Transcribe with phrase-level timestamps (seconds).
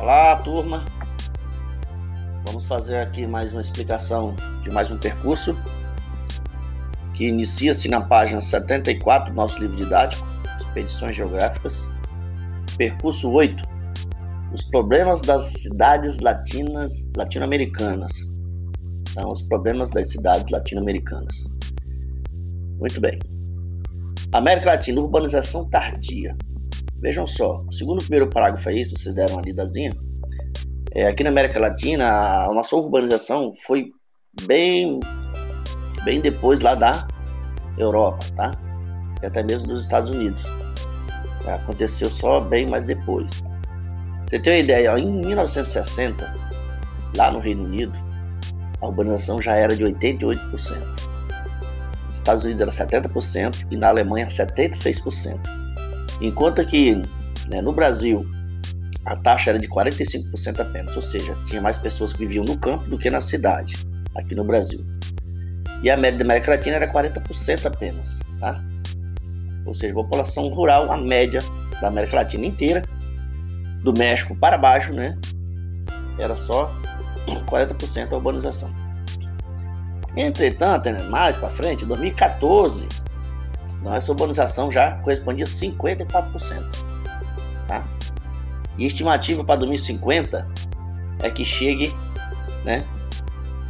[0.00, 0.84] Olá, turma.
[2.46, 4.32] Vamos fazer aqui mais uma explicação
[4.62, 5.56] de mais um percurso
[7.14, 10.24] que inicia-se na página 74 do nosso livro didático,
[10.60, 11.84] Expedições Geográficas.
[12.76, 13.60] Percurso 8.
[14.54, 18.12] Os problemas das cidades latinas, latino-americanas.
[19.10, 21.34] Então, os problemas das cidades latino-americanas.
[22.78, 23.18] Muito bem.
[24.30, 26.36] América Latina, urbanização tardia.
[27.00, 29.92] Vejam só, segundo o primeiro parágrafo aí, se vocês deram uma lidazinha,
[30.92, 33.92] é, aqui na América Latina, a nossa urbanização foi
[34.42, 34.98] bem,
[36.04, 37.06] bem depois lá da
[37.76, 38.52] Europa, tá?
[39.22, 40.42] E até mesmo dos Estados Unidos.
[41.46, 43.42] Aconteceu só bem mais depois.
[44.26, 46.34] Você tem uma ideia, ó, em 1960,
[47.16, 47.94] lá no Reino Unido,
[48.80, 50.38] a urbanização já era de 88%.
[52.08, 55.67] Nos Estados Unidos era 70% e na Alemanha 76%.
[56.20, 56.94] Enquanto que
[57.48, 58.26] né, no Brasil
[59.04, 62.84] a taxa era de 45% apenas, ou seja, tinha mais pessoas que viviam no campo
[62.90, 63.74] do que na cidade,
[64.14, 64.84] aqui no Brasil.
[65.82, 68.62] E a média da América Latina era 40% apenas, tá?
[69.64, 71.40] Ou seja, a população rural, a média
[71.80, 72.82] da América Latina inteira,
[73.82, 75.16] do México para baixo, né?
[76.18, 76.70] Era só
[77.26, 78.70] 40% da urbanização.
[80.16, 82.86] Entretanto, né, mais para frente, em 2014,
[83.82, 86.84] nossa urbanização já correspondia a 54%.
[87.66, 87.86] Tá?
[88.76, 90.46] E estimativa para 2050
[91.20, 91.92] é que chegue
[92.64, 92.84] né,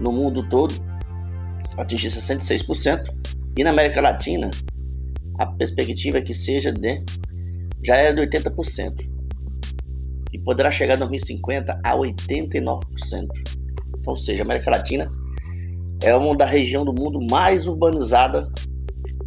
[0.00, 0.74] no mundo todo
[1.76, 3.14] atingir 66%.
[3.56, 4.50] E na América Latina,
[5.38, 7.02] a perspectiva é que seja de
[7.82, 9.06] já é de 80%.
[10.32, 12.82] E poderá chegar em 2050 a 89%.
[13.88, 15.08] Então, ou seja, a América Latina
[16.02, 18.50] é uma da região do mundo mais urbanizada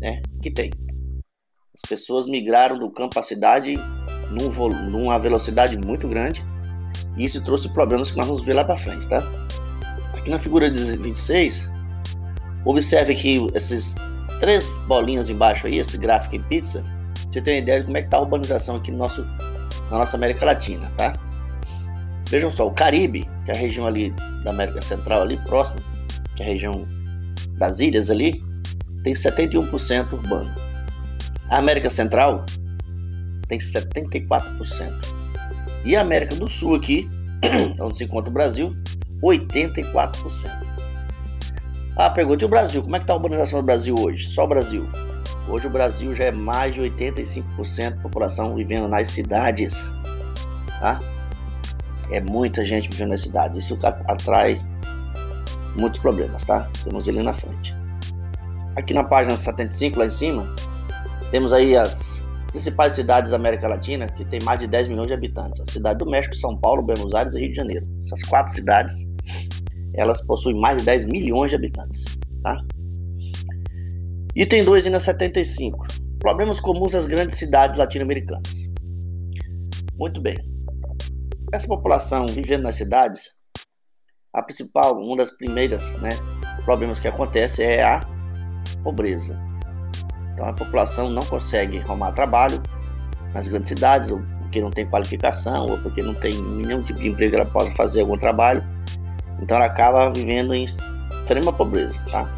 [0.00, 0.70] né, que tem.
[1.74, 3.74] As pessoas migraram do campo à cidade
[4.30, 4.50] num,
[4.90, 6.44] numa velocidade muito grande
[7.16, 9.22] e isso trouxe problemas que nós vamos ver lá para frente, tá?
[10.14, 11.68] Aqui na figura de 26,
[12.64, 13.94] observe que esses
[14.38, 16.84] três bolinhas embaixo aí, esse gráfico em pizza,
[17.30, 19.22] você tem uma ideia de como é que está a urbanização aqui no nosso,
[19.90, 21.12] na nossa América Latina, tá?
[22.28, 24.14] Vejam só, o Caribe, que é a região ali
[24.44, 25.80] da América Central ali próximo,
[26.36, 26.84] que é a região
[27.58, 28.42] das ilhas ali,
[29.02, 30.54] tem 71% urbano.
[31.48, 32.44] A América Central
[33.48, 35.20] tem 74%.
[35.84, 37.10] E a América do Sul aqui,
[37.80, 38.76] onde se encontra o Brasil,
[39.22, 40.70] 84%.
[41.96, 42.82] Ah, pergunta, e o Brasil?
[42.82, 44.30] Como é que está a urbanização do Brasil hoje?
[44.30, 44.88] Só o Brasil.
[45.48, 49.90] Hoje o Brasil já é mais de 85% da população vivendo nas cidades.
[50.78, 51.00] Tá?
[52.10, 53.64] É muita gente vivendo nas cidades.
[53.64, 54.64] Isso atrai
[55.76, 56.68] muitos problemas, tá?
[56.84, 57.79] Temos ele na frente.
[58.76, 60.54] Aqui na página 75, lá em cima,
[61.30, 62.20] temos aí as
[62.50, 65.60] principais cidades da América Latina, que tem mais de 10 milhões de habitantes.
[65.60, 67.86] A cidade do México, São Paulo, Buenos Aires e Rio de Janeiro.
[68.02, 68.94] Essas quatro cidades,
[69.94, 72.04] elas possuem mais de 10 milhões de habitantes.
[72.42, 72.62] Tá?
[74.34, 75.86] Item 2, na 75.
[76.18, 78.68] Problemas comuns às grandes cidades latino-americanas.
[79.96, 80.36] Muito bem.
[81.52, 83.34] Essa população vivendo nas cidades,
[84.32, 86.10] a principal, uma das primeiras né,
[86.64, 88.00] problemas que acontece é a
[88.80, 89.38] pobreza.
[90.32, 92.60] Então a população não consegue arrumar trabalho
[93.34, 97.08] nas grandes cidades, ou porque não tem qualificação, ou porque não tem nenhum tipo de
[97.08, 98.64] emprego que ela possa fazer algum trabalho.
[99.40, 102.28] Então ela acaba vivendo em extrema pobreza, tá?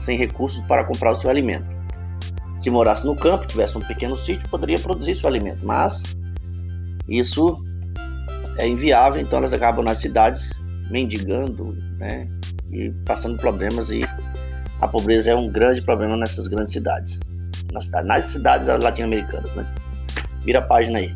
[0.00, 1.66] Sem recursos para comprar o seu alimento.
[2.58, 6.02] Se morasse no campo, tivesse um pequeno sítio, poderia produzir seu alimento, mas
[7.08, 7.62] isso
[8.58, 10.50] é inviável, então elas acabam nas cidades
[10.90, 12.28] mendigando, né?
[12.72, 14.02] E passando problemas e
[14.80, 17.18] a pobreza é um grande problema nessas grandes cidades.
[17.72, 19.66] Nas nas cidades latino-americanas, né?
[20.44, 21.14] Vira a página aí.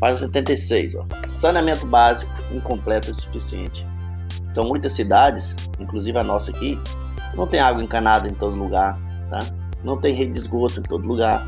[0.00, 1.06] Página 76, ó.
[1.28, 3.86] Saneamento básico incompleto e insuficiente.
[4.50, 6.78] Então, muitas cidades, inclusive a nossa aqui,
[7.34, 8.98] não tem água encanada em todo lugar,
[9.30, 9.38] tá?
[9.84, 11.46] Não tem rede de esgoto em todo lugar.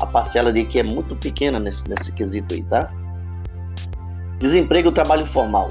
[0.00, 2.90] A parcela de aqui é muito pequena nesse, nesse quesito aí, tá?
[4.38, 5.70] Desemprego e trabalho informal.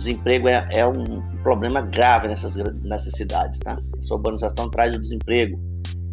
[0.00, 3.78] Desemprego é, é um problema grave nessas, nessas cidades, tá?
[3.98, 5.60] Essa urbanização traz o desemprego.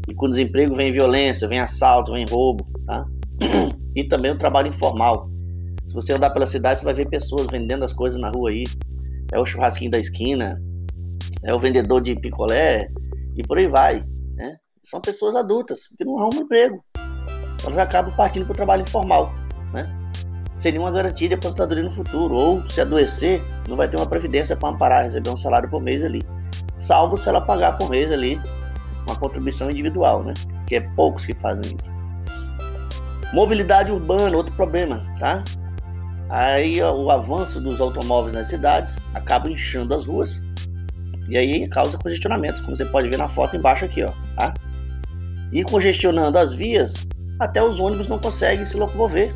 [0.09, 3.05] E com o desemprego vem violência, vem assalto, vem roubo, tá?
[3.95, 5.25] E também o trabalho informal.
[5.87, 8.65] Se você andar pela cidade, você vai ver pessoas vendendo as coisas na rua aí.
[9.31, 10.61] É o churrasquinho da esquina,
[11.43, 12.89] é o vendedor de picolé
[13.35, 14.03] e por aí vai,
[14.35, 14.57] né?
[14.83, 16.83] São pessoas adultas que não arrumam emprego.
[17.63, 19.33] Elas acabam partindo para o trabalho informal?
[20.57, 22.35] Seria uma garantia de aposentadoria no futuro.
[22.35, 26.03] Ou se adoecer, não vai ter uma previdência para amparar, receber um salário por mês
[26.03, 26.23] ali.
[26.79, 28.41] Salvo se ela pagar por mês ali
[29.07, 30.33] uma contribuição individual, né?
[30.65, 31.89] Que é poucos que fazem isso.
[33.33, 35.43] Mobilidade urbana, outro problema, tá?
[36.29, 40.41] Aí o avanço dos automóveis nas cidades acaba inchando as ruas
[41.29, 44.53] e aí causa congestionamentos, como você pode ver na foto embaixo aqui, ó, tá?
[45.51, 46.93] E congestionando as vias,
[47.39, 49.33] até os ônibus não conseguem se locomover.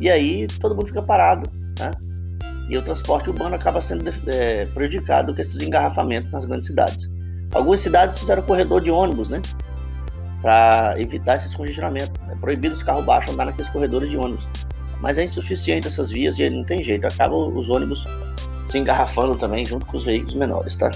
[0.00, 1.90] E aí todo mundo fica parado, tá?
[2.68, 7.08] E o transporte urbano acaba sendo é, prejudicado com esses engarrafamentos nas grandes cidades.
[7.52, 9.40] Algumas cidades fizeram corredor de ônibus, né?
[10.42, 12.12] Para evitar esses congestionamentos.
[12.30, 14.46] É proibido os carros baixos andar naqueles corredores de ônibus.
[15.00, 17.06] Mas é insuficiente essas vias e não tem jeito.
[17.06, 18.04] Acaba os ônibus
[18.66, 20.90] se engarrafando também junto com os veículos menores, tá?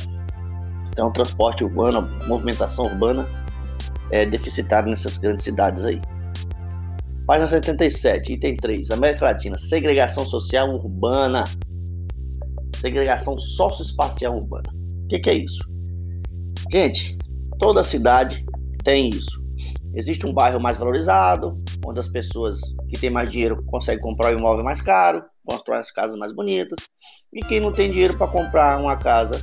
[0.90, 3.26] Então, transporte urbano, movimentação urbana
[4.10, 6.00] é deficitário nessas grandes cidades aí.
[7.32, 8.90] Página 77, item 3.
[8.90, 11.44] América Latina, segregação social urbana.
[12.76, 14.68] Segregação socioespacial urbana.
[15.04, 15.60] O que, que é isso?
[16.70, 17.16] Gente,
[17.58, 18.44] toda cidade
[18.84, 19.40] tem isso.
[19.94, 24.38] Existe um bairro mais valorizado, onde as pessoas que têm mais dinheiro conseguem comprar um
[24.38, 26.80] imóvel mais caro, constroem as casas mais bonitas.
[27.32, 29.42] E quem não tem dinheiro para comprar uma casa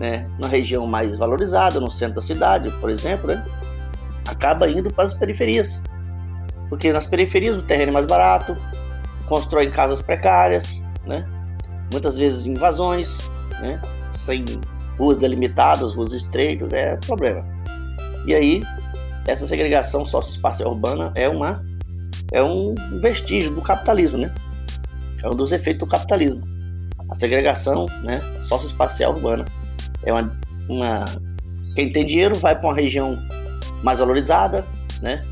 [0.00, 3.46] né, na região mais valorizada, no centro da cidade, por exemplo, né,
[4.28, 5.80] acaba indo para as periferias.
[6.74, 8.56] Porque nas periferias o terreno é mais barato,
[9.28, 11.24] constroem casas precárias, né,
[11.92, 13.30] muitas vezes invasões,
[13.60, 13.80] né,
[14.26, 14.44] sem
[14.98, 17.46] ruas delimitadas, ruas estreitas, é problema.
[18.26, 18.60] E aí,
[19.24, 21.64] essa segregação socioespacial urbana é uma
[22.32, 24.34] é um vestígio do capitalismo, né?
[25.22, 26.42] É um dos efeitos do capitalismo.
[27.08, 29.44] A segregação, né, socioespacial urbana
[30.02, 30.36] é uma,
[30.68, 31.04] uma
[31.76, 33.16] quem tem dinheiro vai para uma região
[33.84, 34.64] mais valorizada,
[35.00, 35.24] né,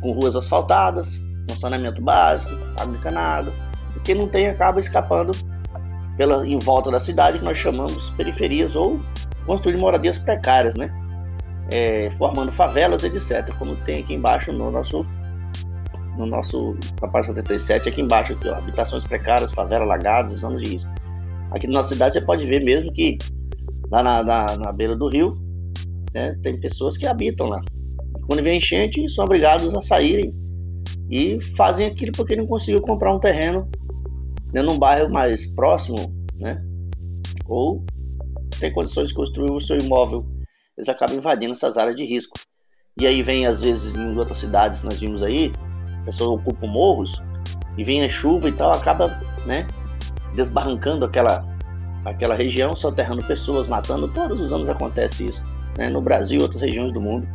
[0.00, 3.52] com ruas asfaltadas, com saneamento básico, água encanada.
[3.96, 5.32] E quem não tem acaba escapando
[6.16, 9.00] pela em volta da cidade que nós chamamos periferias ou
[9.46, 10.90] construindo moradias precárias, né?
[11.72, 13.54] É, formando favelas, etc.
[13.58, 15.06] Como tem aqui embaixo no nosso
[16.16, 20.70] no nosso na página 77 aqui embaixo aqui, ó, habitações precárias, favelas lagadas, zonas de
[20.70, 20.90] risco.
[21.52, 23.16] Aqui na nossa cidade você pode ver mesmo que
[23.90, 25.34] lá na, na, na beira do rio,
[26.12, 27.60] né, tem pessoas que habitam lá.
[28.28, 30.34] Quando vem enchente, são obrigados a saírem
[31.10, 33.66] e fazem aquilo porque não conseguiu comprar um terreno
[34.52, 35.96] né, num bairro mais próximo,
[36.36, 36.62] né?
[37.46, 37.82] Ou
[38.60, 40.26] tem condições de construir o seu imóvel,
[40.76, 42.34] eles acabam invadindo essas áreas de risco.
[43.00, 45.50] E aí vem, às vezes, em outras cidades, nós vimos aí,
[46.04, 47.22] pessoas ocupam morros,
[47.78, 49.08] e vem a chuva e tal, acaba,
[49.46, 49.66] né,
[50.34, 51.46] desbarrancando aquela,
[52.04, 54.06] aquela região, soterrando pessoas, matando.
[54.08, 55.42] Todos os anos acontece isso,
[55.78, 57.26] né, no Brasil e outras regiões do mundo,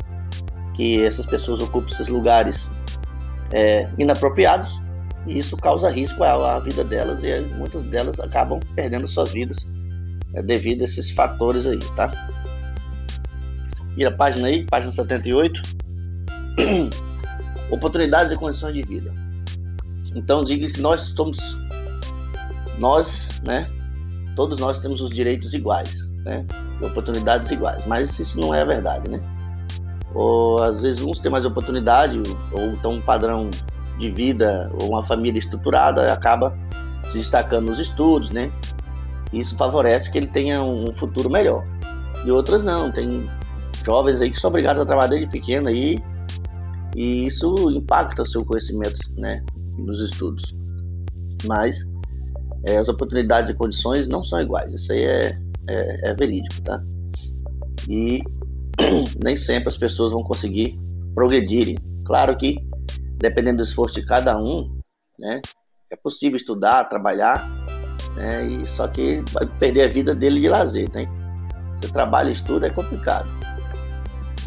[0.74, 2.70] que essas pessoas ocupam esses lugares
[3.52, 4.80] é, inapropriados
[5.26, 9.58] e isso causa risco à, à vida delas e muitas delas acabam perdendo suas vidas
[10.34, 12.12] é, devido a esses fatores aí, tá?
[13.96, 15.62] E a página aí, página 78.
[17.70, 19.14] Oportunidades e condições de vida.
[20.16, 21.38] Então diga que nós somos
[22.78, 23.70] nós, né?
[24.36, 26.46] Todos nós temos os direitos iguais, né?
[26.82, 29.22] Oportunidades iguais, mas isso não é verdade, né?
[30.14, 32.22] Ou às vezes uns têm mais oportunidade
[32.52, 33.50] ou estão um padrão
[33.98, 36.58] de vida ou uma família estruturada acaba
[37.10, 38.52] se destacando nos estudos, né?
[39.32, 41.66] Isso favorece que ele tenha um futuro melhor.
[42.26, 43.30] E outras não, tem
[43.84, 45.98] jovens aí que são obrigados a trabalhar desde pequeno aí
[46.96, 49.44] e isso impacta o seu conhecimento, né,
[49.78, 50.44] nos estudos.
[51.46, 51.84] Mas
[52.68, 54.74] é, as oportunidades e condições não são iguais.
[54.74, 55.34] Isso aí é,
[55.68, 56.82] é, é verídico, tá?
[57.90, 58.24] E
[59.24, 60.76] nem sempre as pessoas vão conseguir
[61.14, 61.78] progredirem.
[62.06, 62.58] Claro que
[63.24, 64.78] dependendo do esforço de cada um,
[65.18, 65.42] né,
[65.90, 67.48] é possível estudar, trabalhar,
[68.16, 71.08] né, e só que vai perder a vida dele de lazer, né?
[71.78, 73.30] Você trabalha e estuda é complicado,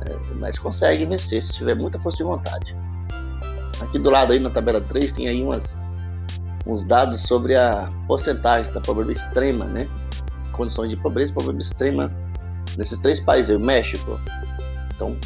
[0.04, 2.76] né, mas consegue vencer se tiver muita força de vontade.
[3.80, 5.74] Aqui do lado aí na tabela 3 tem aí umas,
[6.66, 9.88] uns dados sobre a porcentagem da pobreza extrema, né?
[10.52, 12.10] Condições de pobreza pobreza extrema
[12.76, 14.20] nesses três países, o México.
[14.94, 15.16] Então,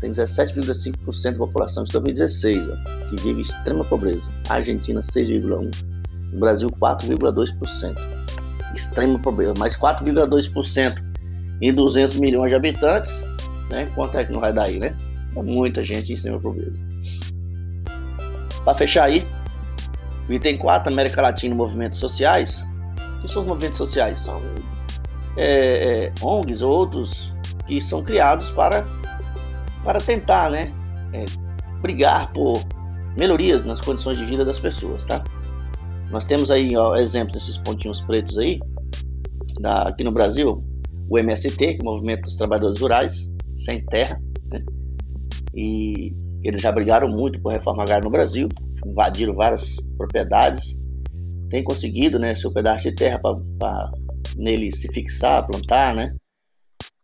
[0.00, 4.30] tem 17,5% da população de 2016 ó, que vive extrema pobreza.
[4.48, 5.98] A Argentina 6,1%.
[6.34, 7.96] O Brasil 4,2%.
[8.74, 9.54] Extrema pobreza.
[9.58, 11.02] Mais 4,2%
[11.60, 13.20] em 200 milhões de habitantes.
[13.70, 13.90] Né?
[13.94, 14.94] Quanto é que não vai dar aí, né?
[15.34, 16.78] É muita gente em extrema pobreza.
[18.64, 19.26] Para fechar aí,
[20.28, 22.62] o item 4, América Latina e movimentos sociais.
[23.18, 24.20] O que são os movimentos sociais?
[24.20, 24.40] São
[25.38, 27.32] é, é, ONGs ou outros
[27.66, 28.86] que são criados para
[29.84, 30.72] para tentar, né,
[31.14, 31.24] é,
[31.80, 32.60] brigar por
[33.16, 35.22] melhorias nas condições de vida das pessoas, tá?
[36.10, 38.60] Nós temos aí, ó, exemplo desses pontinhos pretos aí,
[39.60, 40.62] da, aqui no Brasil,
[41.08, 44.62] o MST, que é o Movimento dos Trabalhadores Rurais, sem terra, né?
[45.54, 48.48] E eles já brigaram muito por reforma agrária no Brasil,
[48.84, 50.76] invadiram várias propriedades
[51.48, 53.90] tem conseguido, né, seu pedaço de terra para
[54.38, 56.14] nele se fixar, plantar, né?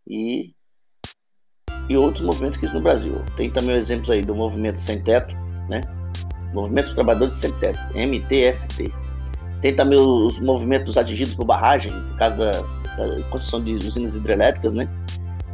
[0.09, 0.55] E,
[1.89, 3.21] e outros movimentos que isso no Brasil.
[3.37, 5.35] Tem também exemplos aí do movimento sem teto,
[5.69, 5.81] né?
[6.55, 8.93] Movimento dos Trabalhadores Sem Teto, MTST.
[9.61, 14.73] Tem também os movimentos atingidos por barragem, por causa da, da construção de usinas hidrelétricas,
[14.73, 14.89] né?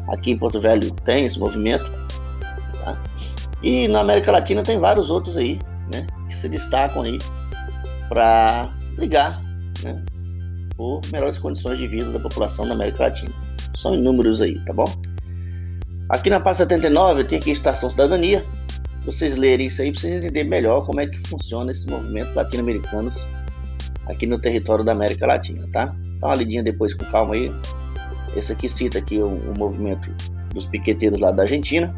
[0.09, 1.91] Aqui em Porto Velho tem esse movimento.
[2.85, 3.03] Tá?
[3.63, 5.59] E na América Latina tem vários outros aí,
[5.93, 6.07] né?
[6.29, 7.19] Que se destacam aí
[8.09, 9.43] para brigar,
[9.83, 10.05] né?
[10.81, 13.31] Por melhores condições de vida da população da América Latina.
[13.77, 14.87] São inúmeros aí, tá bom?
[16.09, 18.47] Aqui na Paz 79 tem aqui a Estação Cidadania,
[19.05, 23.23] vocês lerem isso aí para vocês entenderem melhor como é que funciona esses movimentos latino-americanos
[24.07, 25.95] aqui no território da América Latina, tá?
[26.19, 27.53] Dá uma lidinha depois com calma aí.
[28.35, 30.11] Esse aqui cita aqui o, o movimento
[30.55, 31.95] dos piqueteiros lá da Argentina.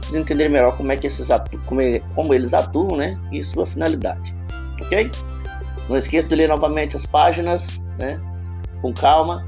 [0.00, 3.20] Vocês entenderem melhor como é que esses atu como, é, como eles atuam, né?
[3.30, 4.34] E sua finalidade.
[4.80, 5.10] Ok?
[5.90, 8.20] Não esqueça de ler novamente as páginas, né?
[8.80, 9.46] Com calma.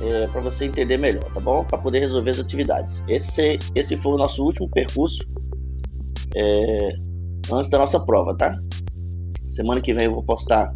[0.00, 1.64] É, para você entender melhor, tá bom?
[1.64, 3.04] Para poder resolver as atividades.
[3.06, 5.24] Esse, esse foi o nosso último percurso
[6.34, 6.96] é,
[7.52, 8.58] antes da nossa prova, tá?
[9.46, 10.74] Semana que vem eu vou postar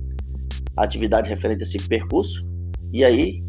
[0.76, 2.44] a atividade referente a esse percurso.
[2.92, 3.42] E aí,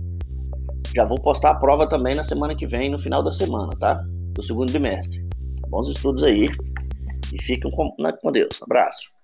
[0.95, 4.03] já vou postar a prova também na semana que vem, no final da semana, tá?
[4.33, 5.23] Do segundo bimestre.
[5.69, 6.47] Bons estudos aí.
[7.33, 8.61] E ficam com, com Deus.
[8.61, 9.16] Abraço.